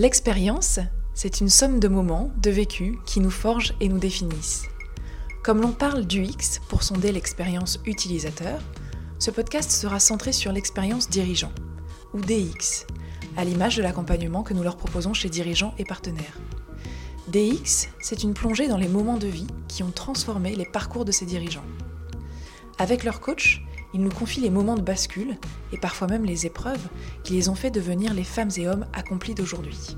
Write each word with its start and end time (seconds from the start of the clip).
L'expérience, 0.00 0.78
c'est 1.12 1.42
une 1.42 1.50
somme 1.50 1.78
de 1.78 1.86
moments, 1.86 2.30
de 2.38 2.50
vécus 2.50 2.96
qui 3.04 3.20
nous 3.20 3.30
forgent 3.30 3.74
et 3.80 3.88
nous 3.90 3.98
définissent. 3.98 4.64
Comme 5.42 5.60
l'on 5.60 5.72
parle 5.72 6.06
du 6.06 6.24
X 6.24 6.58
pour 6.70 6.82
sonder 6.82 7.12
l'expérience 7.12 7.78
utilisateur, 7.84 8.62
ce 9.18 9.30
podcast 9.30 9.70
sera 9.70 10.00
centré 10.00 10.32
sur 10.32 10.52
l'expérience 10.52 11.10
dirigeant, 11.10 11.52
ou 12.14 12.20
DX, 12.22 12.86
à 13.36 13.44
l'image 13.44 13.76
de 13.76 13.82
l'accompagnement 13.82 14.42
que 14.42 14.54
nous 14.54 14.62
leur 14.62 14.78
proposons 14.78 15.12
chez 15.12 15.28
dirigeants 15.28 15.74
et 15.76 15.84
partenaires. 15.84 16.38
DX, 17.28 17.90
c'est 18.00 18.22
une 18.22 18.32
plongée 18.32 18.68
dans 18.68 18.78
les 18.78 18.88
moments 18.88 19.18
de 19.18 19.26
vie 19.26 19.48
qui 19.68 19.82
ont 19.82 19.90
transformé 19.90 20.56
les 20.56 20.64
parcours 20.64 21.04
de 21.04 21.12
ces 21.12 21.26
dirigeants. 21.26 21.66
Avec 22.78 23.04
leur 23.04 23.20
coach, 23.20 23.62
ils 23.94 24.02
nous 24.02 24.10
confient 24.10 24.40
les 24.40 24.50
moments 24.50 24.76
de 24.76 24.82
bascule 24.82 25.36
et 25.72 25.78
parfois 25.78 26.06
même 26.06 26.24
les 26.24 26.46
épreuves 26.46 26.88
qui 27.24 27.34
les 27.34 27.48
ont 27.48 27.54
fait 27.54 27.70
devenir 27.70 28.14
les 28.14 28.24
femmes 28.24 28.50
et 28.56 28.68
hommes 28.68 28.86
accomplis 28.92 29.34
d'aujourd'hui. 29.34 29.96